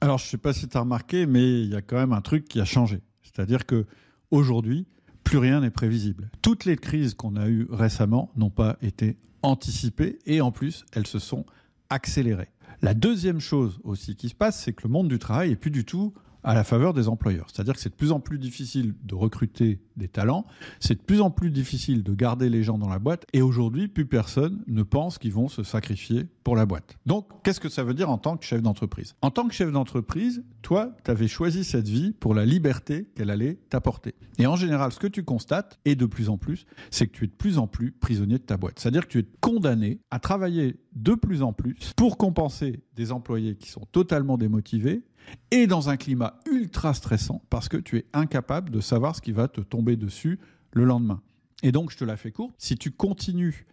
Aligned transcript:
Alors, 0.00 0.18
je 0.18 0.24
ne 0.24 0.28
sais 0.28 0.38
pas 0.38 0.52
si 0.52 0.68
tu 0.68 0.76
as 0.76 0.80
remarqué, 0.80 1.26
mais 1.26 1.62
il 1.62 1.70
y 1.70 1.74
a 1.74 1.82
quand 1.82 1.96
même 1.96 2.12
un 2.12 2.20
truc 2.20 2.46
qui 2.46 2.60
a 2.60 2.64
changé. 2.64 3.00
C'est-à-dire 3.22 3.66
que 3.66 3.86
aujourd'hui, 4.30 4.86
plus 5.24 5.38
rien 5.38 5.60
n'est 5.60 5.70
prévisible. 5.70 6.30
Toutes 6.42 6.64
les 6.64 6.76
crises 6.76 7.14
qu'on 7.14 7.36
a 7.36 7.48
eues 7.48 7.66
récemment 7.70 8.30
n'ont 8.36 8.50
pas 8.50 8.76
été 8.82 9.16
anticipées 9.42 10.18
et 10.26 10.40
en 10.40 10.52
plus, 10.52 10.84
elles 10.92 11.06
se 11.06 11.18
sont 11.18 11.44
accélérées. 11.90 12.50
La 12.82 12.94
deuxième 12.94 13.40
chose 13.40 13.80
aussi 13.84 14.16
qui 14.16 14.28
se 14.28 14.34
passe, 14.34 14.62
c'est 14.62 14.72
que 14.72 14.82
le 14.84 14.90
monde 14.90 15.08
du 15.08 15.18
travail 15.18 15.52
est 15.52 15.56
plus 15.56 15.70
du 15.70 15.84
tout 15.84 16.12
à 16.46 16.54
la 16.54 16.62
faveur 16.62 16.94
des 16.94 17.08
employeurs. 17.08 17.48
C'est-à-dire 17.52 17.74
que 17.74 17.80
c'est 17.80 17.90
de 17.90 17.96
plus 17.96 18.12
en 18.12 18.20
plus 18.20 18.38
difficile 18.38 18.94
de 19.02 19.16
recruter 19.16 19.80
des 19.96 20.06
talents, 20.06 20.46
c'est 20.78 20.94
de 20.94 21.02
plus 21.02 21.20
en 21.20 21.30
plus 21.30 21.50
difficile 21.50 22.04
de 22.04 22.14
garder 22.14 22.48
les 22.48 22.62
gens 22.62 22.78
dans 22.78 22.88
la 22.88 23.00
boîte, 23.00 23.26
et 23.32 23.42
aujourd'hui, 23.42 23.88
plus 23.88 24.06
personne 24.06 24.62
ne 24.68 24.84
pense 24.84 25.18
qu'ils 25.18 25.32
vont 25.32 25.48
se 25.48 25.64
sacrifier 25.64 26.26
pour 26.44 26.54
la 26.54 26.64
boîte. 26.64 26.96
Donc, 27.04 27.26
qu'est-ce 27.42 27.58
que 27.58 27.68
ça 27.68 27.82
veut 27.82 27.94
dire 27.94 28.10
en 28.10 28.18
tant 28.18 28.36
que 28.36 28.44
chef 28.44 28.62
d'entreprise? 28.62 29.16
En 29.22 29.32
tant 29.32 29.48
que 29.48 29.54
chef 29.54 29.72
d'entreprise, 29.72 30.44
toi, 30.62 30.94
tu 31.04 31.10
avais 31.10 31.26
choisi 31.26 31.64
cette 31.64 31.88
vie 31.88 32.12
pour 32.12 32.32
la 32.32 32.46
liberté 32.46 33.08
qu'elle 33.16 33.30
allait 33.30 33.58
t'apporter. 33.68 34.14
Et 34.38 34.46
en 34.46 34.54
général, 34.54 34.92
ce 34.92 35.00
que 35.00 35.08
tu 35.08 35.24
constates, 35.24 35.80
et 35.84 35.96
de 35.96 36.06
plus 36.06 36.28
en 36.28 36.38
plus, 36.38 36.64
c'est 36.92 37.08
que 37.08 37.12
tu 37.12 37.24
es 37.24 37.26
de 37.26 37.32
plus 37.32 37.58
en 37.58 37.66
plus 37.66 37.90
prisonnier 37.90 38.38
de 38.38 38.44
ta 38.44 38.56
boîte. 38.56 38.78
C'est-à-dire 38.78 39.08
que 39.08 39.12
tu 39.12 39.18
es 39.18 39.26
condamné 39.40 39.98
à 40.12 40.20
travailler 40.20 40.76
de 40.94 41.14
plus 41.14 41.42
en 41.42 41.52
plus 41.52 41.74
pour 41.96 42.16
compenser 42.16 42.84
des 42.94 43.10
employés 43.10 43.56
qui 43.56 43.68
sont 43.68 43.86
totalement 43.90 44.38
démotivés 44.38 45.02
et 45.50 45.66
dans 45.66 45.88
un 45.88 45.96
climat 45.96 46.40
ultra 46.50 46.94
stressant 46.94 47.42
parce 47.50 47.68
que 47.68 47.76
tu 47.76 47.98
es 47.98 48.06
incapable 48.12 48.70
de 48.70 48.80
savoir 48.80 49.16
ce 49.16 49.20
qui 49.20 49.32
va 49.32 49.48
te 49.48 49.60
tomber 49.60 49.96
dessus 49.96 50.38
le 50.72 50.84
lendemain. 50.84 51.22
Et 51.62 51.72
donc, 51.72 51.90
je 51.90 51.96
te 51.96 52.04
la 52.04 52.16
fais 52.16 52.32
courte, 52.32 52.54
si 52.58 52.76
tu 52.76 52.90
continues 52.90 53.66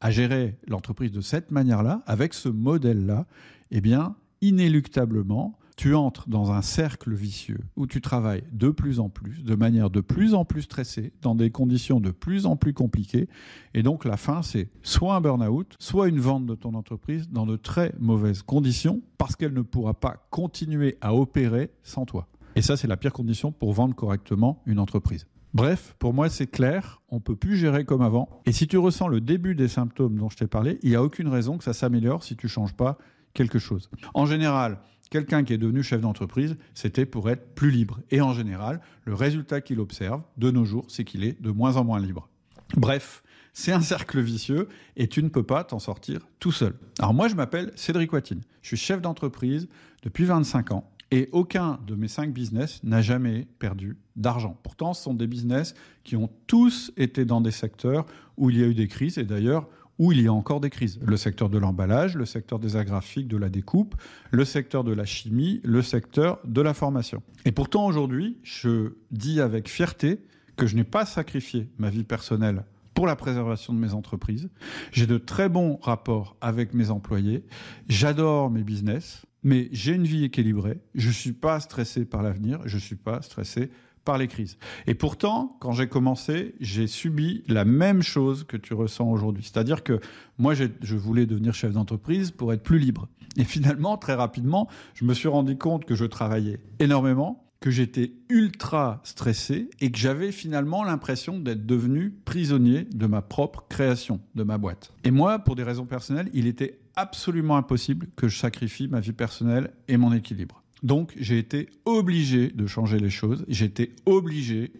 à 0.00 0.10
gérer 0.10 0.58
l'entreprise 0.66 1.12
de 1.12 1.20
cette 1.20 1.50
manière-là, 1.50 2.02
avec 2.06 2.34
ce 2.34 2.48
modèle-là, 2.48 3.26
eh 3.70 3.80
bien, 3.80 4.16
inéluctablement, 4.40 5.58
tu 5.80 5.94
entres 5.94 6.28
dans 6.28 6.52
un 6.52 6.60
cercle 6.60 7.14
vicieux 7.14 7.60
où 7.74 7.86
tu 7.86 8.02
travailles 8.02 8.44
de 8.52 8.68
plus 8.68 9.00
en 9.00 9.08
plus, 9.08 9.42
de 9.42 9.54
manière 9.54 9.88
de 9.88 10.02
plus 10.02 10.34
en 10.34 10.44
plus 10.44 10.60
stressée, 10.60 11.14
dans 11.22 11.34
des 11.34 11.48
conditions 11.48 12.00
de 12.00 12.10
plus 12.10 12.44
en 12.44 12.54
plus 12.54 12.74
compliquées. 12.74 13.30
Et 13.72 13.82
donc 13.82 14.04
la 14.04 14.18
fin, 14.18 14.42
c'est 14.42 14.68
soit 14.82 15.14
un 15.14 15.22
burn-out, 15.22 15.76
soit 15.78 16.08
une 16.08 16.20
vente 16.20 16.44
de 16.44 16.54
ton 16.54 16.74
entreprise 16.74 17.30
dans 17.30 17.46
de 17.46 17.56
très 17.56 17.94
mauvaises 17.98 18.42
conditions, 18.42 19.00
parce 19.16 19.36
qu'elle 19.36 19.54
ne 19.54 19.62
pourra 19.62 19.94
pas 19.94 20.26
continuer 20.28 20.98
à 21.00 21.14
opérer 21.14 21.70
sans 21.82 22.04
toi. 22.04 22.28
Et 22.56 22.60
ça, 22.60 22.76
c'est 22.76 22.86
la 22.86 22.98
pire 22.98 23.14
condition 23.14 23.50
pour 23.50 23.72
vendre 23.72 23.94
correctement 23.94 24.60
une 24.66 24.80
entreprise. 24.80 25.26
Bref, 25.54 25.96
pour 25.98 26.12
moi, 26.12 26.28
c'est 26.28 26.46
clair, 26.46 27.00
on 27.08 27.20
peut 27.20 27.36
plus 27.36 27.56
gérer 27.56 27.86
comme 27.86 28.02
avant. 28.02 28.28
Et 28.44 28.52
si 28.52 28.68
tu 28.68 28.76
ressens 28.76 29.08
le 29.08 29.22
début 29.22 29.54
des 29.54 29.68
symptômes 29.68 30.18
dont 30.18 30.28
je 30.28 30.36
t'ai 30.36 30.46
parlé, 30.46 30.78
il 30.82 30.90
n'y 30.90 30.96
a 30.96 31.02
aucune 31.02 31.28
raison 31.28 31.56
que 31.56 31.64
ça 31.64 31.72
s'améliore 31.72 32.22
si 32.22 32.36
tu 32.36 32.48
changes 32.48 32.74
pas 32.74 32.98
quelque 33.32 33.58
chose. 33.58 33.88
En 34.12 34.26
général, 34.26 34.78
quelqu'un 35.10 35.44
qui 35.44 35.52
est 35.52 35.58
devenu 35.58 35.82
chef 35.82 36.00
d'entreprise, 36.00 36.56
c'était 36.74 37.04
pour 37.04 37.28
être 37.28 37.54
plus 37.54 37.70
libre. 37.70 38.00
Et 38.10 38.20
en 38.20 38.32
général, 38.32 38.80
le 39.04 39.14
résultat 39.14 39.60
qu'il 39.60 39.80
observe 39.80 40.22
de 40.38 40.50
nos 40.50 40.64
jours, 40.64 40.86
c'est 40.88 41.04
qu'il 41.04 41.24
est 41.24 41.40
de 41.42 41.50
moins 41.50 41.76
en 41.76 41.84
moins 41.84 42.00
libre. 42.00 42.28
Bref, 42.76 43.22
c'est 43.52 43.72
un 43.72 43.80
cercle 43.80 44.20
vicieux 44.20 44.68
et 44.96 45.08
tu 45.08 45.22
ne 45.22 45.28
peux 45.28 45.42
pas 45.42 45.64
t'en 45.64 45.80
sortir 45.80 46.20
tout 46.38 46.52
seul. 46.52 46.74
Alors 47.00 47.12
moi, 47.12 47.28
je 47.28 47.34
m'appelle 47.34 47.72
Cédric 47.74 48.12
Watine. 48.12 48.42
Je 48.62 48.68
suis 48.68 48.76
chef 48.76 49.02
d'entreprise 49.02 49.68
depuis 50.02 50.24
25 50.24 50.70
ans 50.70 50.88
et 51.10 51.28
aucun 51.32 51.80
de 51.86 51.96
mes 51.96 52.06
cinq 52.06 52.32
business 52.32 52.80
n'a 52.84 53.02
jamais 53.02 53.48
perdu 53.58 53.98
d'argent. 54.14 54.56
Pourtant, 54.62 54.94
ce 54.94 55.02
sont 55.02 55.14
des 55.14 55.26
business 55.26 55.74
qui 56.04 56.14
ont 56.14 56.30
tous 56.46 56.92
été 56.96 57.24
dans 57.24 57.40
des 57.40 57.50
secteurs 57.50 58.06
où 58.36 58.50
il 58.50 58.58
y 58.58 58.62
a 58.62 58.66
eu 58.66 58.74
des 58.74 58.86
crises 58.86 59.18
et 59.18 59.24
d'ailleurs 59.24 59.68
où 60.00 60.12
il 60.12 60.22
y 60.22 60.28
a 60.28 60.32
encore 60.32 60.60
des 60.60 60.70
crises. 60.70 60.98
Le 61.04 61.18
secteur 61.18 61.50
de 61.50 61.58
l'emballage, 61.58 62.16
le 62.16 62.24
secteur 62.24 62.58
des 62.58 62.74
arts 62.74 62.86
de 63.16 63.36
la 63.36 63.50
découpe, 63.50 63.94
le 64.30 64.46
secteur 64.46 64.82
de 64.82 64.92
la 64.92 65.04
chimie, 65.04 65.60
le 65.62 65.82
secteur 65.82 66.40
de 66.46 66.62
la 66.62 66.72
formation. 66.72 67.22
Et 67.44 67.52
pourtant 67.52 67.86
aujourd'hui, 67.86 68.38
je 68.42 68.94
dis 69.10 69.42
avec 69.42 69.68
fierté 69.68 70.24
que 70.56 70.66
je 70.66 70.74
n'ai 70.74 70.84
pas 70.84 71.04
sacrifié 71.04 71.68
ma 71.76 71.90
vie 71.90 72.04
personnelle 72.04 72.64
pour 72.94 73.06
la 73.06 73.14
préservation 73.14 73.74
de 73.74 73.78
mes 73.78 73.92
entreprises. 73.92 74.48
J'ai 74.90 75.06
de 75.06 75.18
très 75.18 75.50
bons 75.50 75.78
rapports 75.82 76.34
avec 76.40 76.72
mes 76.72 76.90
employés. 76.90 77.44
J'adore 77.90 78.50
mes 78.50 78.62
business, 78.62 79.26
mais 79.42 79.68
j'ai 79.70 79.92
une 79.92 80.04
vie 80.04 80.24
équilibrée. 80.24 80.80
Je 80.94 81.08
ne 81.08 81.12
suis 81.12 81.32
pas 81.32 81.60
stressé 81.60 82.06
par 82.06 82.22
l'avenir. 82.22 82.60
Je 82.64 82.76
ne 82.76 82.80
suis 82.80 82.96
pas 82.96 83.20
stressé 83.20 83.70
par 84.04 84.18
les 84.18 84.28
crises. 84.28 84.58
Et 84.86 84.94
pourtant, 84.94 85.56
quand 85.60 85.72
j'ai 85.72 85.88
commencé, 85.88 86.54
j'ai 86.60 86.86
subi 86.86 87.42
la 87.48 87.64
même 87.64 88.02
chose 88.02 88.44
que 88.44 88.56
tu 88.56 88.74
ressens 88.74 89.10
aujourd'hui. 89.10 89.44
C'est-à-dire 89.44 89.82
que 89.82 90.00
moi, 90.38 90.54
je 90.54 90.96
voulais 90.96 91.26
devenir 91.26 91.54
chef 91.54 91.72
d'entreprise 91.72 92.30
pour 92.30 92.52
être 92.52 92.62
plus 92.62 92.78
libre. 92.78 93.08
Et 93.36 93.44
finalement, 93.44 93.96
très 93.96 94.14
rapidement, 94.14 94.68
je 94.94 95.04
me 95.04 95.14
suis 95.14 95.28
rendu 95.28 95.56
compte 95.56 95.84
que 95.84 95.94
je 95.94 96.04
travaillais 96.04 96.60
énormément, 96.78 97.44
que 97.60 97.70
j'étais 97.70 98.12
ultra 98.28 99.00
stressé 99.04 99.68
et 99.80 99.92
que 99.92 99.98
j'avais 99.98 100.32
finalement 100.32 100.82
l'impression 100.82 101.38
d'être 101.38 101.66
devenu 101.66 102.10
prisonnier 102.24 102.88
de 102.92 103.06
ma 103.06 103.22
propre 103.22 103.66
création, 103.68 104.20
de 104.34 104.42
ma 104.42 104.58
boîte. 104.58 104.92
Et 105.04 105.10
moi, 105.10 105.38
pour 105.38 105.56
des 105.56 105.62
raisons 105.62 105.84
personnelles, 105.84 106.30
il 106.32 106.46
était 106.46 106.80
absolument 106.96 107.56
impossible 107.56 108.08
que 108.16 108.28
je 108.28 108.38
sacrifie 108.38 108.88
ma 108.88 109.00
vie 109.00 109.12
personnelle 109.12 109.72
et 109.88 109.96
mon 109.96 110.12
équilibre. 110.12 110.62
Donc 110.82 111.14
j'ai 111.18 111.38
été 111.38 111.68
obligé 111.84 112.48
de 112.48 112.66
changer 112.66 112.98
les 112.98 113.10
choses, 113.10 113.44
j'ai 113.48 113.66
été 113.66 113.94
obligé 114.06 114.72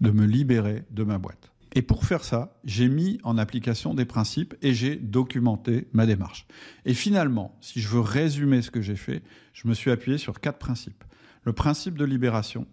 de 0.00 0.10
me 0.10 0.26
libérer 0.26 0.84
de 0.90 1.04
ma 1.04 1.18
boîte. 1.18 1.52
Et 1.74 1.82
pour 1.82 2.04
faire 2.04 2.24
ça, 2.24 2.58
j'ai 2.64 2.88
mis 2.88 3.18
en 3.22 3.36
application 3.36 3.92
des 3.92 4.06
principes 4.06 4.54
et 4.62 4.72
j'ai 4.72 4.96
documenté 4.96 5.88
ma 5.92 6.06
démarche. 6.06 6.46
Et 6.86 6.94
finalement, 6.94 7.56
si 7.60 7.80
je 7.80 7.88
veux 7.88 8.00
résumer 8.00 8.62
ce 8.62 8.70
que 8.70 8.80
j'ai 8.80 8.96
fait, 8.96 9.22
je 9.52 9.68
me 9.68 9.74
suis 9.74 9.90
appuyé 9.90 10.16
sur 10.16 10.40
quatre 10.40 10.58
principes. 10.58 11.04
Le 11.44 11.52
principe 11.52 11.98
de 11.98 12.04
libération, 12.04 12.66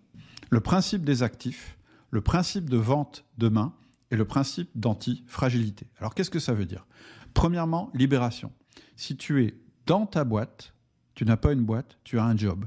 le 0.50 0.62
principe 0.62 1.04
des 1.04 1.22
actifs, 1.22 1.78
le 2.12 2.22
principe 2.22 2.70
de 2.70 2.78
vente 2.78 3.26
demain 3.38 3.74
et 4.10 4.16
le 4.16 4.26
principe 4.26 4.70
d'anti-fragilité. 4.76 5.88
Alors 6.00 6.16
qu'est-ce 6.16 6.30
que 6.30 6.40
ça 6.40 6.54
veut 6.54 6.66
dire? 6.66 6.86
Premièrement, 7.34 7.92
libération. 7.94 8.52
Si 8.96 9.18
tu 9.18 9.44
es 9.44 9.56
dans 9.86 10.06
ta 10.06 10.24
boîte, 10.24 10.74
tu 11.16 11.26
n'as 11.26 11.38
pas 11.38 11.54
une 11.54 11.64
boîte, 11.64 11.98
tu 12.04 12.20
as 12.20 12.24
un 12.24 12.36
job. 12.38 12.66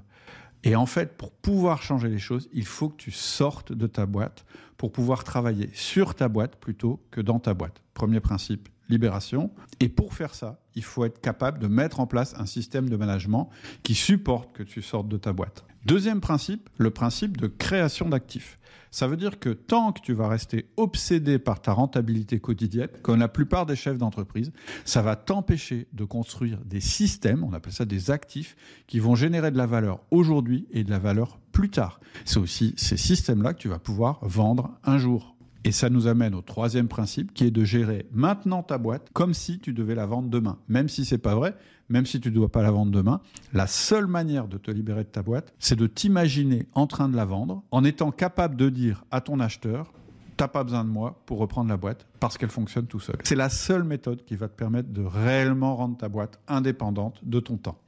Et 0.63 0.75
en 0.75 0.87
fait, 0.87 1.17
pour 1.17 1.31
pouvoir 1.31 1.83
changer 1.83 2.09
les 2.09 2.19
choses, 2.19 2.49
il 2.53 2.65
faut 2.65 2.89
que 2.89 2.97
tu 2.97 3.11
sortes 3.11 3.73
de 3.73 3.87
ta 3.87 4.07
boîte 4.07 4.45
pour 4.77 4.93
pouvoir 4.93 5.25
travailler 5.25 5.71
sur 5.73 6.15
ta 6.15 6.29
boîte 6.29 6.57
plutôt 6.57 7.01
que 7.11 7.21
dans 7.21 7.39
ta 7.39 7.55
boîte. 7.55 7.83
Premier 7.95 8.21
principe, 8.21 8.69
libération. 8.89 9.51
Et 9.81 9.89
pour 9.89 10.15
faire 10.15 10.35
ça, 10.35 10.61
il 10.75 10.85
faut 10.85 11.05
être 11.05 11.21
capable 11.21 11.59
de 11.59 11.67
mettre 11.67 12.01
en 12.01 12.07
place 12.07 12.35
un 12.39 12.47
système 12.47 12.89
de 12.89 12.97
management 12.97 13.49
qui 13.83 13.95
supporte 13.95 14.53
que 14.53 14.63
tu 14.63 14.83
sortes 14.83 15.09
de 15.09 15.17
ta 15.17 15.33
boîte. 15.33 15.65
Deuxième 15.85 16.21
principe, 16.21 16.69
le 16.79 16.91
principe 16.91 17.37
de 17.37 17.47
création 17.47 18.09
d'actifs. 18.09 18.59
Ça 18.91 19.07
veut 19.07 19.17
dire 19.17 19.39
que 19.39 19.51
tant 19.51 19.93
que 19.93 20.01
tu 20.01 20.15
vas 20.15 20.27
rester 20.27 20.69
obsédé 20.77 21.39
par 21.39 21.61
ta 21.61 21.73
rentabilité 21.73 22.41
quotidienne, 22.41 22.89
comme 23.03 23.21
la 23.21 23.29
plupart 23.29 23.67
des 23.67 23.77
chefs 23.77 23.99
d'entreprise, 23.99 24.53
ça 24.85 25.03
va 25.03 25.17
t'empêcher 25.17 25.87
de 25.93 26.05
construire 26.05 26.59
des 26.65 26.81
systèmes, 26.81 27.45
on 27.45 27.53
appelle 27.53 27.73
ça 27.73 27.85
des 27.85 28.11
actifs, 28.11 28.57
qui 28.87 28.99
vont 28.99 29.15
générer 29.15 29.51
de 29.51 29.59
la 29.59 29.67
valeur 29.67 30.01
aujourd'hui 30.11 30.67
et 30.73 30.83
de 30.83 30.91
la 30.91 30.99
valeur 30.99 31.39
plus 31.53 31.71
tard. 31.71 32.01
C'est 32.25 32.39
aussi 32.39 32.75
ces 32.77 32.97
systèmes-là 32.97 33.55
que 33.55 33.59
tu 33.59 33.69
vas 33.69 33.79
pouvoir 33.79 34.19
vendre 34.23 34.73
un 34.83 34.99
jour. 34.99 35.36
Et 35.67 35.73
ça 35.73 35.91
nous 35.91 36.07
amène 36.07 36.37
au 36.37 36.43
troisième 36.43 36.87
principe 36.87 37.35
qui 37.35 37.43
est 37.43 37.51
de 37.51 37.65
gérer 37.65 38.07
maintenant 38.13 38.63
ta 38.63 38.79
boîte 38.79 39.09
comme 39.13 39.35
si 39.35 39.59
tu 39.59 39.73
devais 39.73 39.97
la 39.97 40.07
vendre 40.07 40.29
demain. 40.29 40.61
Même 40.69 40.89
si 40.89 41.05
c'est 41.05 41.19
pas 41.19 41.35
vrai, 41.35 41.57
même 41.89 42.07
si 42.07 42.21
tu 42.21 42.29
ne 42.29 42.35
dois 42.35 42.53
pas 42.53 42.63
la 42.63 42.71
vendre 42.71 42.93
demain, 42.93 43.21
la 43.53 43.67
seule 43.67 44.07
manière 44.07 44.47
de 44.47 44.59
te 44.59 44.71
libérer 44.71 45.03
de 45.03 45.09
ta 45.09 45.25
boîte, 45.25 45.53
c'est 45.59 45.75
de 45.75 45.89
t'imaginer 45.89 46.69
en 46.75 46.87
train 46.87 47.09
de 47.09 47.17
la 47.17 47.25
vendre 47.25 47.65
en 47.73 47.83
étant 47.83 48.13
capable 48.13 48.55
de 48.55 48.69
dire 48.69 49.05
à 49.11 49.21
ton 49.21 49.41
acheteur 49.41 49.93
t'as 50.37 50.47
pas 50.47 50.63
besoin 50.63 50.85
de 50.85 50.89
moi 50.89 51.21
pour 51.27 51.39
reprendre 51.39 51.69
la 51.69 51.77
boîte 51.77 52.07
parce 52.21 52.39
qu'elle 52.39 52.51
fonctionne 52.51 52.87
tout 52.87 53.01
seul. 53.01 53.17
C'est 53.25 53.35
la 53.35 53.49
seule 53.49 53.83
méthode 53.83 54.25
qui 54.25 54.37
va 54.37 54.47
te 54.47 54.55
permettre 54.55 54.91
de 54.91 55.03
réellement 55.03 55.75
rendre 55.75 55.97
ta 55.97 56.09
boîte 56.09 56.39
indépendante 56.47 57.19
de 57.25 57.41
ton 57.41 57.57
temps. 57.57 57.79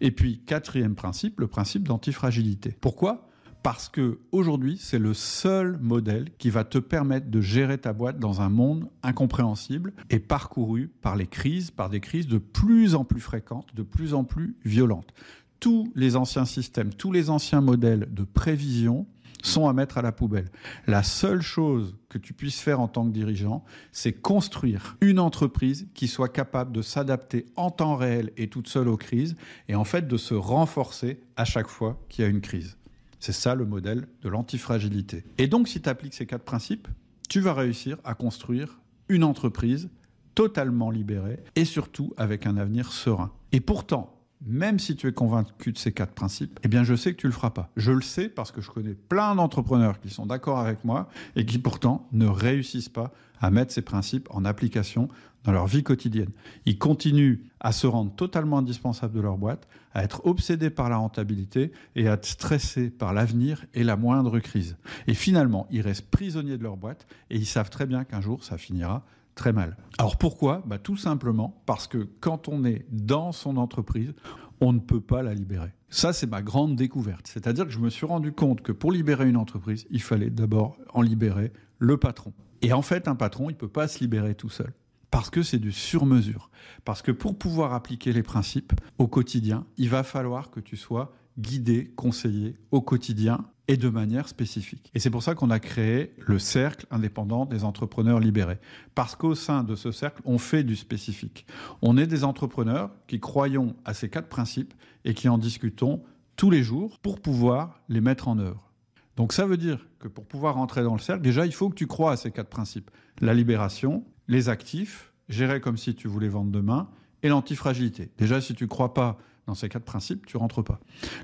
Et 0.00 0.10
puis, 0.10 0.38
quatrième 0.46 0.94
principe, 0.94 1.38
le 1.38 1.48
principe 1.48 1.86
d'antifragilité. 1.86 2.74
Pourquoi? 2.80 3.29
Parce 3.62 3.88
que 3.88 4.18
aujourd'hui, 4.32 4.78
c'est 4.78 4.98
le 4.98 5.14
seul 5.14 5.78
modèle 5.80 6.30
qui 6.38 6.50
va 6.50 6.64
te 6.64 6.78
permettre 6.78 7.30
de 7.30 7.40
gérer 7.40 7.78
ta 7.78 7.92
boîte 7.92 8.18
dans 8.18 8.40
un 8.40 8.48
monde 8.48 8.88
incompréhensible 9.02 9.92
et 10.08 10.18
parcouru 10.18 10.90
par 11.02 11.16
les 11.16 11.26
crises, 11.26 11.70
par 11.70 11.90
des 11.90 12.00
crises 12.00 12.26
de 12.26 12.38
plus 12.38 12.94
en 12.94 13.04
plus 13.04 13.20
fréquentes, 13.20 13.74
de 13.74 13.82
plus 13.82 14.14
en 14.14 14.24
plus 14.24 14.56
violentes. 14.64 15.12
Tous 15.58 15.92
les 15.94 16.16
anciens 16.16 16.46
systèmes, 16.46 16.94
tous 16.94 17.12
les 17.12 17.28
anciens 17.28 17.60
modèles 17.60 18.08
de 18.10 18.24
prévision 18.24 19.06
sont 19.42 19.68
à 19.68 19.72
mettre 19.72 19.98
à 19.98 20.02
la 20.02 20.12
poubelle. 20.12 20.50
La 20.86 21.02
seule 21.02 21.42
chose 21.42 21.96
que 22.08 22.18
tu 22.18 22.32
puisses 22.32 22.60
faire 22.60 22.80
en 22.80 22.88
tant 22.88 23.06
que 23.06 23.12
dirigeant, 23.12 23.64
c'est 23.92 24.12
construire 24.12 24.96
une 25.00 25.18
entreprise 25.18 25.88
qui 25.94 26.08
soit 26.08 26.28
capable 26.28 26.72
de 26.72 26.82
s'adapter 26.82 27.46
en 27.56 27.70
temps 27.70 27.96
réel 27.96 28.32
et 28.36 28.48
toute 28.48 28.68
seule 28.68 28.88
aux 28.88 28.96
crises 28.96 29.36
et 29.68 29.74
en 29.74 29.84
fait 29.84 30.06
de 30.06 30.16
se 30.16 30.34
renforcer 30.34 31.20
à 31.36 31.44
chaque 31.44 31.68
fois 31.68 32.00
qu'il 32.08 32.24
y 32.24 32.28
a 32.28 32.30
une 32.30 32.40
crise. 32.40 32.76
C'est 33.20 33.32
ça 33.32 33.54
le 33.54 33.66
modèle 33.66 34.08
de 34.22 34.28
l'antifragilité. 34.28 35.24
Et 35.38 35.46
donc, 35.46 35.68
si 35.68 35.80
tu 35.80 35.88
appliques 35.88 36.14
ces 36.14 36.26
quatre 36.26 36.44
principes, 36.44 36.88
tu 37.28 37.40
vas 37.40 37.54
réussir 37.54 37.98
à 38.02 38.14
construire 38.14 38.80
une 39.08 39.24
entreprise 39.24 39.90
totalement 40.34 40.90
libérée 40.90 41.40
et 41.54 41.64
surtout 41.64 42.14
avec 42.16 42.46
un 42.46 42.56
avenir 42.56 42.92
serein. 42.92 43.30
Et 43.52 43.60
pourtant, 43.60 44.19
même 44.44 44.78
si 44.78 44.96
tu 44.96 45.06
es 45.06 45.12
convaincu 45.12 45.72
de 45.72 45.78
ces 45.78 45.92
quatre 45.92 46.12
principes, 46.12 46.58
eh 46.62 46.68
bien 46.68 46.84
je 46.84 46.94
sais 46.94 47.12
que 47.12 47.20
tu 47.20 47.26
le 47.26 47.32
feras 47.32 47.50
pas. 47.50 47.70
Je 47.76 47.92
le 47.92 48.00
sais 48.00 48.28
parce 48.28 48.52
que 48.52 48.60
je 48.60 48.70
connais 48.70 48.94
plein 48.94 49.34
d'entrepreneurs 49.34 50.00
qui 50.00 50.10
sont 50.10 50.26
d'accord 50.26 50.58
avec 50.58 50.84
moi 50.84 51.08
et 51.36 51.44
qui 51.44 51.58
pourtant 51.58 52.08
ne 52.12 52.26
réussissent 52.26 52.88
pas 52.88 53.12
à 53.40 53.50
mettre 53.50 53.72
ces 53.72 53.82
principes 53.82 54.28
en 54.30 54.44
application 54.44 55.08
dans 55.44 55.52
leur 55.52 55.66
vie 55.66 55.82
quotidienne. 55.82 56.30
Ils 56.66 56.78
continuent 56.78 57.38
à 57.60 57.72
se 57.72 57.86
rendre 57.86 58.14
totalement 58.14 58.58
indispensables 58.58 59.14
de 59.14 59.20
leur 59.20 59.38
boîte, 59.38 59.68
à 59.94 60.04
être 60.04 60.26
obsédés 60.26 60.70
par 60.70 60.88
la 60.88 60.96
rentabilité 60.96 61.72
et 61.96 62.08
à 62.08 62.14
être 62.14 62.26
stressés 62.26 62.90
par 62.90 63.14
l'avenir 63.14 63.64
et 63.74 63.82
la 63.82 63.96
moindre 63.96 64.38
crise. 64.38 64.76
Et 65.06 65.14
finalement, 65.14 65.66
ils 65.70 65.80
restent 65.80 66.10
prisonniers 66.10 66.58
de 66.58 66.62
leur 66.62 66.76
boîte 66.76 67.06
et 67.30 67.36
ils 67.36 67.46
savent 67.46 67.70
très 67.70 67.86
bien 67.86 68.04
qu'un 68.04 68.20
jour, 68.20 68.44
ça 68.44 68.58
finira 68.58 69.04
très 69.34 69.52
mal. 69.52 69.76
Alors 69.98 70.16
pourquoi? 70.16 70.62
Bah, 70.66 70.78
Tout 70.78 70.96
simplement 70.96 71.62
parce 71.66 71.86
que 71.86 72.08
quand 72.20 72.48
on 72.48 72.64
est 72.64 72.86
dans 72.90 73.32
son 73.32 73.56
entreprise, 73.56 74.12
on 74.60 74.72
ne 74.72 74.78
peut 74.78 75.00
pas 75.00 75.22
la 75.22 75.34
libérer. 75.34 75.72
Ça, 75.88 76.12
c'est 76.12 76.26
ma 76.26 76.42
grande 76.42 76.76
découverte. 76.76 77.26
C'est-à-dire 77.26 77.64
que 77.64 77.72
je 77.72 77.78
me 77.78 77.90
suis 77.90 78.06
rendu 78.06 78.32
compte 78.32 78.60
que 78.60 78.72
pour 78.72 78.92
libérer 78.92 79.28
une 79.28 79.36
entreprise, 79.36 79.86
il 79.90 80.02
fallait 80.02 80.30
d'abord 80.30 80.76
en 80.92 81.02
libérer 81.02 81.52
le 81.78 81.96
patron. 81.96 82.32
Et 82.62 82.72
en 82.72 82.82
fait, 82.82 83.08
un 83.08 83.16
patron, 83.16 83.50
il 83.50 83.54
ne 83.54 83.58
peut 83.58 83.68
pas 83.68 83.88
se 83.88 84.00
libérer 84.00 84.34
tout 84.34 84.50
seul. 84.50 84.72
Parce 85.10 85.30
que 85.30 85.42
c'est 85.42 85.58
du 85.58 85.72
sur-mesure. 85.72 86.50
Parce 86.84 87.02
que 87.02 87.10
pour 87.10 87.36
pouvoir 87.36 87.74
appliquer 87.74 88.12
les 88.12 88.22
principes 88.22 88.72
au 88.98 89.08
quotidien, 89.08 89.66
il 89.76 89.88
va 89.88 90.04
falloir 90.04 90.50
que 90.50 90.60
tu 90.60 90.76
sois 90.76 91.12
guidé, 91.38 91.92
conseillé 91.96 92.56
au 92.70 92.80
quotidien 92.80 93.46
et 93.68 93.76
de 93.76 93.88
manière 93.88 94.28
spécifique. 94.28 94.90
Et 94.94 94.98
c'est 94.98 95.10
pour 95.10 95.22
ça 95.22 95.34
qu'on 95.36 95.50
a 95.50 95.60
créé 95.60 96.12
le 96.18 96.38
cercle 96.40 96.86
indépendant 96.90 97.46
des 97.46 97.62
entrepreneurs 97.62 98.18
libérés. 98.18 98.58
Parce 98.96 99.14
qu'au 99.14 99.36
sein 99.36 99.62
de 99.62 99.76
ce 99.76 99.92
cercle, 99.92 100.22
on 100.24 100.38
fait 100.38 100.64
du 100.64 100.74
spécifique. 100.74 101.46
On 101.80 101.96
est 101.96 102.08
des 102.08 102.24
entrepreneurs 102.24 102.90
qui 103.06 103.20
croyons 103.20 103.76
à 103.84 103.94
ces 103.94 104.08
quatre 104.08 104.28
principes 104.28 104.74
et 105.04 105.14
qui 105.14 105.28
en 105.28 105.38
discutons 105.38 106.02
tous 106.34 106.50
les 106.50 106.64
jours 106.64 106.98
pour 107.00 107.20
pouvoir 107.20 107.80
les 107.88 108.00
mettre 108.00 108.26
en 108.26 108.38
œuvre. 108.38 108.72
Donc 109.16 109.32
ça 109.32 109.46
veut 109.46 109.56
dire 109.56 109.86
que 109.98 110.08
pour 110.08 110.24
pouvoir 110.24 110.56
entrer 110.56 110.82
dans 110.82 110.94
le 110.94 111.00
cercle, 111.00 111.22
déjà, 111.22 111.46
il 111.46 111.52
faut 111.52 111.68
que 111.68 111.74
tu 111.74 111.86
crois 111.86 112.12
à 112.12 112.16
ces 112.16 112.30
quatre 112.30 112.48
principes. 112.48 112.90
La 113.20 113.34
libération, 113.34 114.04
les 114.26 114.48
actifs, 114.48 115.12
gérer 115.28 115.60
comme 115.60 115.76
si 115.76 115.94
tu 115.94 116.08
voulais 116.08 116.28
vendre 116.28 116.50
demain, 116.50 116.88
et 117.22 117.28
l'antifragilité. 117.28 118.10
Déjà, 118.18 118.40
si 118.40 118.54
tu 118.54 118.64
ne 118.64 118.68
crois 118.68 118.94
pas 118.94 119.18
dans 119.46 119.54
ces 119.54 119.68
quatre 119.68 119.84
principes, 119.84 120.26
tu 120.26 120.36
rentres 120.36 120.62
pas. 120.62 120.80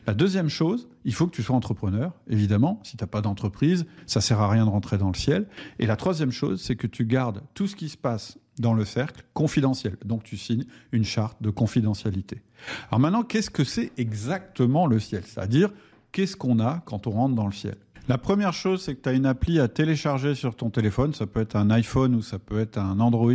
La 0.07 0.15
deuxième 0.15 0.49
chose, 0.49 0.89
il 1.05 1.15
faut 1.15 1.27
que 1.27 1.35
tu 1.35 1.43
sois 1.43 1.55
entrepreneur, 1.55 2.13
évidemment. 2.29 2.81
Si 2.83 2.97
tu 2.97 3.05
n'as 3.05 3.09
pas 3.09 3.21
d'entreprise, 3.21 3.87
ça 4.07 4.21
sert 4.21 4.41
à 4.41 4.49
rien 4.49 4.65
de 4.65 4.71
rentrer 4.71 4.99
dans 4.99 5.09
le 5.09 5.15
ciel. 5.15 5.47
Et 5.79 5.87
la 5.87 5.97
troisième 5.97 6.33
chose, 6.33 6.61
c'est 6.61 6.77
que 6.77 6.87
tu 6.87 7.05
gardes 7.05 7.43
tout 7.55 7.67
ce 7.67 7.77
qui 7.77 7.89
se 7.89 7.97
passe 7.97 8.39
dans 8.59 8.75
le 8.75 8.85
cercle 8.85 9.25
confidentiel. 9.35 9.97
Donc 10.05 10.25
tu 10.25 10.37
signes 10.37 10.65
une 10.93 11.05
charte 11.05 11.43
de 11.43 11.51
confidentialité. 11.51 12.43
Alors 12.89 13.01
maintenant, 13.01 13.23
qu'est-ce 13.23 13.51
que 13.51 13.65
c'est 13.65 13.93
exactement 13.97 14.87
le 14.87 14.99
ciel? 14.99 15.23
C'est-à-dire, 15.25 15.71
qu'est-ce 16.13 16.37
qu'on 16.37 16.59
a 16.59 16.83
quand 16.87 17.07
on 17.07 17.11
rentre 17.11 17.35
dans 17.35 17.47
le 17.47 17.53
ciel? 17.53 17.77
La 18.09 18.19
première 18.19 18.53
chose, 18.53 18.83
c'est 18.83 18.95
que 18.95 19.03
tu 19.03 19.09
as 19.09 19.13
une 19.13 19.27
appli 19.27 19.59
à 19.59 19.67
télécharger 19.67 20.35
sur 20.35 20.55
ton 20.55 20.71
téléphone, 20.71 21.13
ça 21.13 21.27
peut 21.27 21.41
être 21.41 21.57
un 21.57 21.71
iPhone 21.71 22.15
ou 22.15 22.23
ça 22.23 22.39
peut 22.39 22.61
être 22.61 22.79
un 22.79 23.01
Android, 23.01 23.33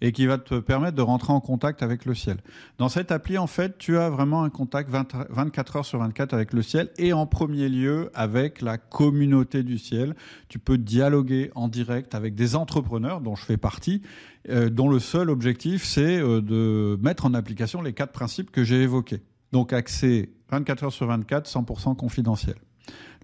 et 0.00 0.12
qui 0.12 0.26
va 0.26 0.38
te 0.38 0.60
permettre 0.60 0.96
de 0.96 1.02
rentrer 1.02 1.32
en 1.32 1.40
contact 1.40 1.82
avec 1.82 2.04
le 2.04 2.14
ciel. 2.14 2.38
Dans 2.78 2.88
cette 2.88 3.10
appli, 3.10 3.36
en 3.36 3.48
fait, 3.48 3.78
tu 3.78 3.98
as 3.98 4.08
vraiment 4.08 4.44
un 4.44 4.50
contact 4.50 4.90
24 4.90 5.76
heures 5.76 5.84
sur 5.84 5.98
24 5.98 6.34
avec 6.34 6.52
le 6.52 6.62
ciel, 6.62 6.90
et 6.98 7.12
en 7.12 7.26
premier 7.26 7.68
lieu 7.68 8.10
avec 8.14 8.62
la 8.62 8.78
communauté 8.78 9.62
du 9.62 9.78
ciel. 9.78 10.14
Tu 10.48 10.58
peux 10.58 10.78
dialoguer 10.78 11.50
en 11.54 11.66
direct 11.66 12.14
avec 12.14 12.34
des 12.34 12.54
entrepreneurs, 12.54 13.20
dont 13.20 13.34
je 13.34 13.44
fais 13.44 13.56
partie, 13.56 14.02
euh, 14.50 14.70
dont 14.70 14.88
le 14.88 15.00
seul 15.00 15.30
objectif, 15.30 15.84
c'est 15.84 16.20
euh, 16.20 16.40
de 16.40 16.96
mettre 17.02 17.26
en 17.26 17.34
application 17.34 17.82
les 17.82 17.92
quatre 17.92 18.12
principes 18.12 18.52
que 18.52 18.62
j'ai 18.62 18.82
évoqués. 18.82 19.22
Donc 19.50 19.72
accès 19.72 20.30
24 20.50 20.84
heures 20.84 20.92
sur 20.92 21.06
24, 21.06 21.48
100% 21.48 21.96
confidentiel. 21.96 22.56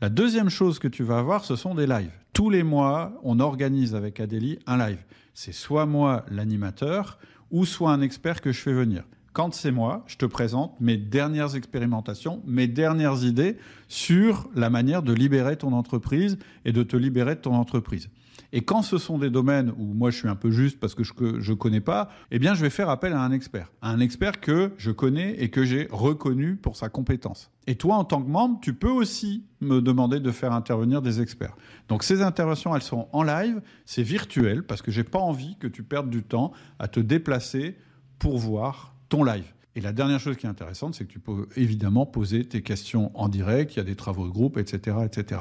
La 0.02 0.08
deuxième 0.08 0.50
chose 0.50 0.80
que 0.80 0.88
tu 0.88 1.04
vas 1.04 1.20
avoir, 1.20 1.44
ce 1.44 1.54
sont 1.54 1.76
des 1.76 1.86
lives. 1.86 2.10
Tous 2.32 2.50
les 2.50 2.64
mois, 2.64 3.12
on 3.22 3.38
organise 3.38 3.94
avec 3.94 4.18
Adélie 4.18 4.58
un 4.66 4.76
live. 4.76 4.98
C'est 5.32 5.52
soit 5.52 5.86
moi 5.86 6.26
l'animateur, 6.28 7.20
ou 7.52 7.64
soit 7.64 7.92
un 7.92 8.00
expert 8.00 8.40
que 8.40 8.50
je 8.50 8.60
fais 8.60 8.72
venir. 8.72 9.04
Quand 9.32 9.54
c'est 9.54 9.70
moi, 9.70 10.02
je 10.08 10.16
te 10.16 10.26
présente 10.26 10.74
mes 10.80 10.96
dernières 10.96 11.54
expérimentations, 11.54 12.42
mes 12.44 12.66
dernières 12.66 13.22
idées 13.22 13.58
sur 13.86 14.50
la 14.56 14.70
manière 14.70 15.04
de 15.04 15.12
libérer 15.12 15.56
ton 15.56 15.72
entreprise 15.72 16.36
et 16.64 16.72
de 16.72 16.82
te 16.82 16.96
libérer 16.96 17.36
de 17.36 17.40
ton 17.40 17.54
entreprise. 17.54 18.10
Et 18.52 18.62
quand 18.62 18.82
ce 18.82 18.98
sont 18.98 19.18
des 19.18 19.30
domaines 19.30 19.72
où 19.78 19.94
moi 19.94 20.10
je 20.10 20.18
suis 20.18 20.28
un 20.28 20.36
peu 20.36 20.50
juste 20.50 20.78
parce 20.78 20.94
que 20.94 21.02
je 21.04 21.50
ne 21.50 21.56
connais 21.56 21.80
pas, 21.80 22.10
eh 22.30 22.38
bien 22.38 22.54
je 22.54 22.62
vais 22.62 22.70
faire 22.70 22.88
appel 22.88 23.12
à 23.12 23.20
un 23.20 23.32
expert. 23.32 23.72
un 23.82 24.00
expert 24.00 24.40
que 24.40 24.72
je 24.76 24.90
connais 24.90 25.34
et 25.42 25.50
que 25.50 25.64
j'ai 25.64 25.88
reconnu 25.90 26.56
pour 26.56 26.76
sa 26.76 26.88
compétence. 26.88 27.50
Et 27.66 27.76
toi, 27.76 27.96
en 27.96 28.04
tant 28.04 28.20
que 28.22 28.28
membre, 28.28 28.58
tu 28.60 28.74
peux 28.74 28.90
aussi 28.90 29.44
me 29.60 29.80
demander 29.80 30.18
de 30.20 30.30
faire 30.30 30.52
intervenir 30.52 31.00
des 31.00 31.20
experts. 31.20 31.56
Donc 31.88 32.02
ces 32.02 32.22
interventions, 32.22 32.74
elles 32.74 32.82
sont 32.82 33.08
en 33.12 33.22
live, 33.22 33.60
c'est 33.84 34.02
virtuel 34.02 34.64
parce 34.64 34.82
que 34.82 34.90
j'ai 34.90 35.04
pas 35.04 35.20
envie 35.20 35.56
que 35.58 35.68
tu 35.68 35.82
perdes 35.82 36.10
du 36.10 36.22
temps 36.22 36.52
à 36.78 36.88
te 36.88 37.00
déplacer 37.00 37.76
pour 38.18 38.38
voir 38.38 38.94
ton 39.08 39.24
live. 39.24 39.44
Et 39.74 39.80
la 39.80 39.92
dernière 39.92 40.20
chose 40.20 40.36
qui 40.36 40.46
est 40.46 40.50
intéressante, 40.50 40.94
c'est 40.94 41.04
que 41.04 41.12
tu 41.12 41.18
peux 41.18 41.48
évidemment 41.56 42.04
poser 42.04 42.44
tes 42.44 42.62
questions 42.62 43.10
en 43.14 43.28
direct, 43.28 43.74
il 43.74 43.78
y 43.78 43.80
a 43.80 43.84
des 43.84 43.96
travaux 43.96 44.26
de 44.26 44.32
groupe, 44.32 44.58
etc. 44.58 44.98
etc. 45.04 45.40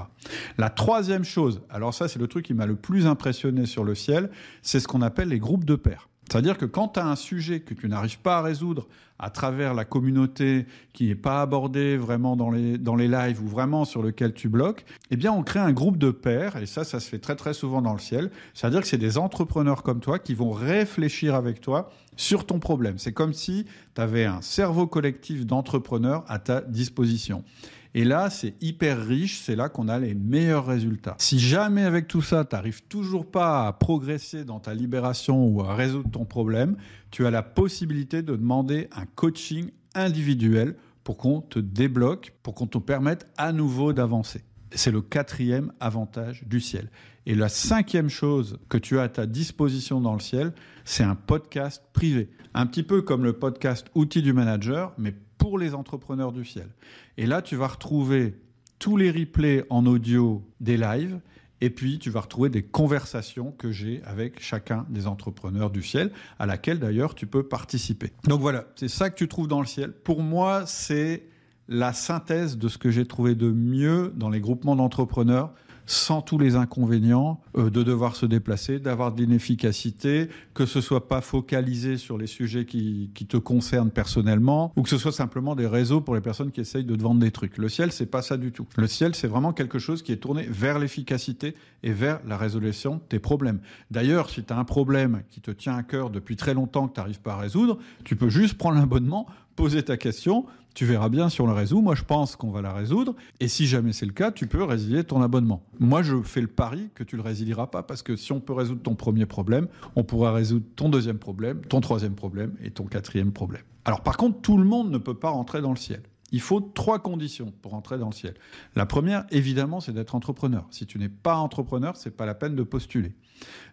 La 0.58 0.70
troisième 0.70 1.26
chose, 1.26 1.62
alors 1.70 1.94
ça 1.94 2.08
c'est 2.08 2.20
le 2.20 2.28
truc 2.28 2.46
qui 2.46 2.54
m'a 2.54 2.66
le 2.66 2.76
plus 2.76 3.08
impressionné 3.08 3.66
sur 3.66 3.84
le 3.84 3.94
ciel, 3.94 4.30
c'est 4.62 4.80
ce 4.80 4.88
qu'on 4.88 5.02
appelle 5.02 5.30
les 5.30 5.40
groupes 5.40 5.66
de 5.66 5.76
pairs. 5.76 6.08
C'est-à-dire 6.32 6.58
que 6.58 6.66
quand 6.66 6.88
tu 6.88 7.00
as 7.02 7.06
un 7.06 7.18
sujet 7.18 7.60
que 7.60 7.74
tu 7.74 7.90
n'arrives 7.90 8.20
pas 8.20 8.38
à 8.38 8.42
résoudre 8.42 8.88
à 9.20 9.30
travers 9.30 9.74
la 9.74 9.84
communauté, 9.84 10.66
qui 10.94 11.08
n'est 11.08 11.16
pas 11.16 11.42
abordé 11.42 11.98
vraiment 11.98 12.38
dans 12.38 12.50
les, 12.50 12.78
dans 12.78 12.96
les 12.96 13.10
lives 13.10 13.44
ou 13.44 13.48
vraiment 13.50 13.84
sur 13.84 14.02
lequel 14.02 14.34
tu 14.34 14.48
bloques, 14.48 14.86
eh 15.12 15.18
bien 15.18 15.34
on 15.34 15.44
crée 15.44 15.60
un 15.60 15.74
groupe 15.74 15.98
de 15.98 16.10
pairs, 16.10 16.56
et 16.56 16.66
ça, 16.68 16.86
ça 16.86 17.02
se 17.02 17.10
fait 17.10 17.20
très 17.20 17.36
très 17.36 17.54
souvent 17.54 17.82
dans 17.82 17.92
le 17.92 18.00
ciel. 18.00 18.32
C'est-à-dire 18.54 18.80
que 18.80 18.88
c'est 18.88 18.98
des 18.98 19.18
entrepreneurs 19.18 19.84
comme 19.84 20.00
toi 20.00 20.20
qui 20.20 20.34
vont 20.34 20.52
réfléchir 20.52 21.36
avec 21.36 21.60
toi 21.60 21.92
sur 22.16 22.46
ton 22.46 22.60
problème. 22.60 22.98
C'est 22.98 23.12
comme 23.12 23.34
si 23.34 23.66
tu 23.94 24.02
avais 24.02 24.24
un 24.24 24.42
cerveau 24.42 24.88
collectif 24.88 25.46
d'entrepreneurs 25.46 26.24
à 26.30 26.40
ta 26.40 26.62
disposition. 26.62 27.44
Et 27.94 28.06
là, 28.06 28.30
c'est 28.30 28.56
hyper 28.62 29.06
riche, 29.06 29.42
c'est 29.42 29.56
là 29.56 29.68
qu'on 29.68 29.90
a 29.90 30.00
les 30.00 30.14
meilleurs 30.14 30.66
résultats. 30.66 31.16
Si 31.20 31.40
jamais 31.40 31.84
avec 31.84 32.08
tout 32.08 32.22
ça, 32.22 32.46
tu 32.46 32.56
n'arrives 32.56 32.84
toujours 32.84 33.30
pas 33.30 33.68
à 33.68 33.74
progresser 33.74 34.46
dans 34.46 34.60
ta 34.60 34.74
libération 34.74 35.46
ou 35.46 35.62
à 35.62 35.76
résoudre 35.76 36.10
ton 36.10 36.24
problème, 36.24 36.78
tu 37.12 37.26
as 37.26 37.32
la 37.32 37.44
possibilité 37.44 38.22
de 38.22 38.36
demander 38.36 38.88
un 38.96 39.06
coaching 39.06 39.72
individuel 39.94 40.76
pour 41.04 41.18
qu'on 41.18 41.42
te 41.42 41.60
débloque, 41.60 42.34
pour 42.44 42.56
qu'on 42.56 42.68
te 42.68 42.78
permette 42.78 43.28
à 43.38 43.52
nouveau 43.52 43.92
d'avancer. 43.92 44.44
C'est 44.74 44.92
le 44.92 45.02
quatrième 45.02 45.74
avantage 45.82 46.44
du 46.48 46.62
ciel. 46.62 46.90
Et 47.26 47.36
la 47.36 47.50
cinquième 47.50 48.10
chose 48.10 48.58
que 48.70 48.78
tu 48.78 49.00
as 49.00 49.04
à 49.04 49.10
ta 49.10 49.26
disposition 49.26 50.00
dans 50.00 50.14
le 50.14 50.22
ciel, 50.22 50.54
c'est 50.86 51.04
un 51.04 51.16
podcast 51.16 51.84
privé. 51.92 52.30
Un 52.54 52.66
petit 52.66 52.84
peu 52.84 53.02
comme 53.02 53.24
le 53.24 53.34
podcast 53.34 53.88
Outils 53.96 54.22
du 54.22 54.34
manager, 54.34 54.94
mais 54.98 55.14
pour 55.42 55.58
les 55.58 55.74
entrepreneurs 55.74 56.32
du 56.32 56.46
ciel. 56.46 56.70
Et 57.18 57.26
là, 57.26 57.42
tu 57.42 57.56
vas 57.56 57.68
retrouver 57.68 58.36
tous 58.78 58.96
les 58.96 59.10
replays 59.10 59.66
en 59.72 59.88
audio 59.88 60.44
des 60.60 60.78
lives. 60.78 61.20
Et 61.62 61.72
puis, 61.72 61.98
tu 61.98 62.12
vas 62.12 62.22
retrouver 62.22 62.50
des 62.50 62.62
conversations 62.62 63.52
que 63.52 63.72
j'ai 63.72 64.04
avec 64.04 64.40
chacun 64.40 64.86
des 64.90 65.08
entrepreneurs 65.08 65.72
du 65.72 65.82
ciel, 65.82 66.12
à 66.38 66.46
laquelle 66.46 66.78
d'ailleurs 66.78 67.16
tu 67.16 67.26
peux 67.26 67.42
participer. 67.42 68.12
Donc 68.26 68.40
voilà, 68.40 68.66
c'est 68.76 68.88
ça 68.88 69.10
que 69.10 69.16
tu 69.16 69.28
trouves 69.28 69.48
dans 69.48 69.60
le 69.60 69.66
ciel. 69.66 69.92
Pour 69.92 70.22
moi, 70.22 70.68
c'est 70.68 71.24
la 71.68 71.92
synthèse 71.92 72.60
de 72.60 72.68
ce 72.68 72.78
que 72.78 72.92
j'ai 72.92 73.08
trouvé 73.08 73.34
de 73.34 73.50
mieux 73.50 74.14
dans 74.16 74.30
les 74.30 74.42
groupements 74.42 74.76
d'entrepreneurs 74.76 75.54
sans 75.86 76.22
tous 76.22 76.38
les 76.38 76.56
inconvénients 76.56 77.42
euh, 77.58 77.70
de 77.70 77.84
devoir 77.84 78.16
se 78.16 78.26
déplacer, 78.26 78.80
d'avoir 78.80 79.14
de 79.14 79.22
l'inefficacité, 79.22 80.30
que 80.54 80.66
ce 80.66 80.82
soit 80.82 81.08
pas 81.08 81.22
focalisé 81.22 81.98
sur 81.98 82.18
les 82.18 82.28
sujets 82.28 82.66
qui, 82.66 83.12
te 83.30 83.38
concernent 83.38 83.92
personnellement, 83.92 84.74
ou 84.76 84.82
que 84.82 84.90
ce 84.90 84.98
soit 84.98 85.12
simplement 85.12 85.56
des 85.56 85.68
réseaux 85.68 86.02
pour 86.02 86.16
les 86.16 86.22
personnes 86.22 86.52
qui 86.52 86.60
essayent 86.60 86.86
de 86.86 86.96
te 86.96 87.02
vendre 87.02 87.20
des 87.22 87.32
trucs. 87.32 87.58
Le 87.58 87.70
ciel, 87.70 87.92
c'est 87.92 88.08
pas 88.08 88.22
ça 88.22 88.38
du 88.38 88.52
tout. 88.52 88.68
Le 88.76 88.88
ciel, 88.88 89.16
c'est 89.16 89.28
vraiment 89.28 89.54
quelque 89.54 89.80
chose 89.80 90.02
qui 90.02 90.12
est 90.12 90.18
tourné 90.18 90.48
vers 90.50 90.80
l'efficacité 90.80 91.56
et 91.84 91.92
vers 91.92 92.20
la 92.26 92.38
résolution 92.38 92.96
de 92.96 93.02
tes 93.02 93.20
problèmes. 93.20 93.60
D'ailleurs, 93.92 94.30
si 94.30 94.44
tu 94.44 94.52
as 94.52 94.58
un 94.58 94.64
problème 94.64 95.24
qui 95.30 95.40
te 95.40 95.52
tient 95.52 95.76
à 95.76 95.84
cœur 95.84 96.10
depuis 96.10 96.36
très 96.36 96.54
longtemps 96.54 96.88
que 96.88 96.96
tu 96.96 97.00
n'arrives 97.00 97.22
pas 97.22 97.34
à 97.34 97.38
résoudre, 97.38 97.78
tu 98.04 98.16
peux 98.16 98.30
juste 98.30 98.58
prendre 98.58 98.78
l'abonnement, 98.78 99.28
poser 99.62 99.84
ta 99.84 99.96
question, 99.96 100.48
tu 100.74 100.86
verras 100.86 101.10
bien 101.10 101.30
si 101.30 101.40
on 101.40 101.46
la 101.46 101.54
résout. 101.54 101.82
Moi, 101.82 101.94
je 101.94 102.02
pense 102.02 102.36
qu'on 102.36 102.50
va 102.50 102.64
la 102.64 102.74
résoudre. 102.74 103.14
Et 103.40 103.48
si 103.48 103.68
jamais 103.68 103.94
c'est 103.94 104.08
le 104.08 104.12
cas, 104.12 104.32
tu 104.32 104.48
peux 104.48 104.64
résilier 104.64 105.04
ton 105.04 105.22
abonnement. 105.22 105.62
Moi, 105.80 106.02
je 106.02 106.20
fais 106.24 106.42
le 106.42 106.48
pari 106.48 106.90
que 106.96 107.04
tu 107.04 107.16
le 107.16 107.22
résilieras 107.22 107.68
pas 107.68 107.84
parce 107.84 108.02
que 108.02 108.16
si 108.16 108.32
on 108.32 108.40
peut 108.40 108.54
résoudre 108.54 108.82
ton 108.82 108.96
premier 108.96 109.28
problème, 109.28 109.68
on 109.96 110.04
pourra 110.04 110.34
résoudre 110.34 110.66
ton 110.76 110.90
deuxième 110.90 111.20
problème, 111.20 111.62
ton 111.62 111.80
troisième 111.80 112.16
problème 112.16 112.56
et 112.64 112.72
ton 112.72 112.86
quatrième 112.86 113.32
problème. 113.32 113.62
Alors, 113.86 114.02
par 114.02 114.18
contre, 114.18 114.42
tout 114.42 114.58
le 114.58 114.64
monde 114.64 114.90
ne 114.90 114.98
peut 114.98 115.14
pas 115.14 115.30
rentrer 115.30 115.62
dans 115.62 115.70
le 115.70 115.78
ciel. 115.78 116.02
Il 116.32 116.42
faut 116.42 116.60
trois 116.60 116.98
conditions 116.98 117.54
pour 117.62 117.76
entrer 117.76 118.00
dans 118.00 118.10
le 118.10 118.16
ciel. 118.16 118.34
La 118.76 118.88
première, 118.88 119.26
évidemment, 119.30 119.80
c'est 119.80 119.94
d'être 119.94 120.16
entrepreneur. 120.16 120.66
Si 120.72 120.88
tu 120.88 120.98
n'es 120.98 121.10
pas 121.10 121.36
entrepreneur, 121.36 121.96
c'est 121.98 122.18
pas 122.18 122.26
la 122.26 122.34
peine 122.34 122.56
de 122.56 122.64
postuler. 122.64 123.14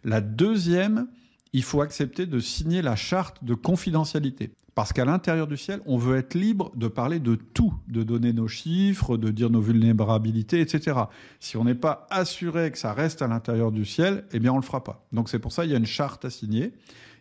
La 0.05 0.21
deuxième, 0.21 1.07
il 1.55 1.63
faut 1.63 1.81
accepter 1.81 2.27
de 2.27 2.41
signer 2.41 2.83
la 2.83 2.95
charte 2.95 3.43
de 3.43 3.55
confidentialité. 3.55 4.53
Parce 4.79 4.93
qu'à 4.93 5.05
l'intérieur 5.05 5.49
du 5.49 5.57
ciel, 5.57 5.81
on 5.87 5.99
veut 5.99 6.17
être 6.19 6.35
libre 6.35 6.71
de 6.77 6.87
parler 6.87 7.19
de 7.19 7.35
tout, 7.35 7.75
de 7.89 8.05
donner 8.05 8.33
nos 8.33 8.47
chiffres, 8.47 9.17
de 9.17 9.33
dire 9.33 9.51
nos 9.51 9.61
vulnérabilités, 9.61 10.61
etc. 10.61 10.97
Si 11.41 11.57
on 11.57 11.65
n'est 11.65 11.75
pas 11.75 12.07
assuré 12.11 12.71
que 12.71 12.79
ça 12.79 12.93
reste 12.93 13.21
à 13.21 13.27
l'intérieur 13.27 13.73
du 13.73 13.85
ciel, 13.85 14.25
eh 14.31 14.39
bien 14.39 14.53
on 14.53 14.55
ne 14.55 14.61
le 14.61 14.65
fera 14.65 14.85
pas. 14.85 15.05
Donc 15.11 15.31
c'est 15.31 15.41
pour 15.41 15.51
ça 15.51 15.63
qu'il 15.63 15.73
y 15.73 15.75
a 15.75 15.79
une 15.79 15.85
charte 15.85 16.25
à 16.25 16.31
signer. 16.31 16.75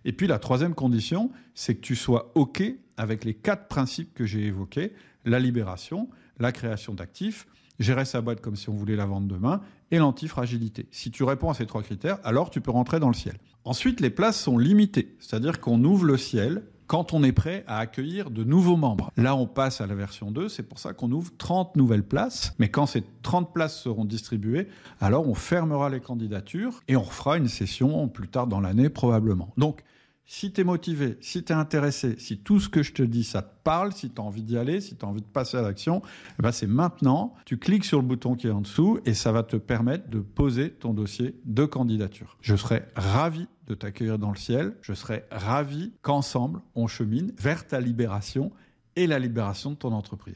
Et 0.06 0.14
puis 0.14 0.28
la 0.28 0.38
troisième 0.38 0.76
condition, 0.76 1.32
c'est 1.56 1.74
que 1.74 1.82
tu 1.82 1.96
sois 1.96 2.32
OK 2.36 2.62
avec 2.96 3.26
les 3.26 3.34
quatre 3.34 3.68
principes 3.68 4.14
que 4.14 4.28
j'ai 4.28 4.46
évoqués, 4.46 4.94
la 5.26 5.40
libération, 5.40 6.10
la 6.38 6.52
création 6.52 6.94
d'actifs, 6.94 7.48
gérer 7.80 8.06
sa 8.06 8.22
boîte 8.22 8.40
comme 8.40 8.56
si 8.56 8.70
on 8.70 8.76
voulait 8.76 8.96
la 8.96 9.08
vendre 9.08 9.28
demain, 9.28 9.62
et 9.90 9.98
l'antifragilité. 9.98 10.86
Si 10.92 11.10
tu 11.10 11.24
réponds 11.24 11.50
à 11.50 11.56
ces 11.56 11.66
trois 11.66 11.82
critères, 11.82 12.20
alors 12.24 12.52
tu 12.52 12.62
peux 12.62 12.70
rentrer 12.70 13.00
dans 13.00 13.08
le 13.08 13.16
ciel. 13.16 13.40
Ensuite, 13.64 14.00
les 14.00 14.12
places 14.12 14.40
sont 14.40 14.60
limitées, 14.60 15.16
c'est-à-dire 15.18 15.60
qu'on 15.60 15.84
ouvre 15.84 16.06
le 16.06 16.18
ciel 16.18 16.62
quand 16.88 17.14
on 17.14 17.24
est 17.24 17.34
prêt 17.34 17.64
à 17.68 17.80
accueillir 17.80 18.32
de 18.32 18.44
nouveaux 18.44 18.78
membres. 18.78 19.12
Là, 19.18 19.36
on 19.36 19.46
passe 19.46 19.82
à 19.82 19.88
la 19.88 19.96
version 19.96 20.32
2, 20.32 20.50
c'est 20.50 20.64
pour 20.64 20.80
ça 20.80 20.94
qu'on 20.94 21.12
ouvre 21.12 21.32
30 21.38 21.76
nouvelles 21.76 22.04
places, 22.04 22.54
mais 22.60 22.70
quand 22.70 22.86
ces 22.86 23.04
30 23.22 23.54
places 23.54 23.80
seront 23.80 24.06
distribuées, 24.06 24.68
alors 25.02 25.28
on 25.28 25.36
fermera 25.36 25.90
les 25.90 26.00
candidatures 26.00 26.82
et 26.88 26.96
on 26.96 27.02
refera 27.02 27.38
une 27.38 27.50
session 27.50 28.08
plus 28.08 28.30
tard 28.30 28.48
dans 28.48 28.62
l'année 28.62 28.90
probablement. 28.90 29.50
Donc, 29.58 29.84
si 30.30 30.52
tu 30.52 30.62
es 30.62 30.64
motivé, 30.66 31.18
si 31.22 31.44
tu 31.44 31.54
es 31.54 31.56
intéressé, 31.56 32.16
si 32.20 32.38
tout 32.38 32.60
ce 32.60 32.68
que 32.68 32.84
je 32.84 32.92
te 32.92 33.02
dis, 33.02 33.24
ça 33.24 33.42
te 33.42 33.64
parle, 33.64 33.94
si 33.94 34.10
tu 34.10 34.22
as 34.22 34.24
envie 34.24 34.44
d'y 34.44 34.58
aller, 34.58 34.82
si 34.82 34.98
tu 34.98 35.06
as 35.06 35.08
envie 35.08 35.22
de 35.22 35.26
passer 35.26 35.56
à 35.56 35.62
l'action, 35.62 36.02
eh 36.38 36.44
ben 36.44 36.52
c'est 36.52 36.68
maintenant. 36.68 37.34
Tu 37.46 37.58
cliques 37.58 37.86
sur 37.86 38.00
le 38.00 38.06
bouton 38.06 38.36
qui 38.36 38.48
est 38.48 38.52
en 38.52 38.62
dessous 38.62 39.00
et 39.06 39.14
ça 39.14 39.32
va 39.32 39.44
te 39.44 39.56
permettre 39.56 40.10
de 40.10 40.20
poser 40.20 40.72
ton 40.72 40.94
dossier 40.94 41.40
de 41.46 41.64
candidature. 41.64 42.38
Je 42.42 42.58
serai 42.58 42.84
ravi 42.96 43.48
de 43.68 43.74
t'accueillir 43.74 44.20
dans 44.20 44.32
le 44.32 44.38
ciel. 44.38 44.76
Je 44.82 44.94
serai 44.94 45.24
ravi 45.32 45.94
qu'ensemble, 46.02 46.60
on 46.76 46.88
chemine 46.88 47.32
vers 47.40 47.66
ta 47.66 47.80
libération 47.80 48.52
et 48.98 49.08
la 49.08 49.20
libération 49.20 49.72
de 49.72 49.76
ton 49.76 49.94
entreprise. 49.94 50.26